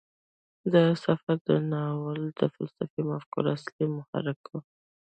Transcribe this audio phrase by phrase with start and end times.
[0.73, 4.53] دا سفر د ناول د فلسفي مفکورو اصلي محرک و.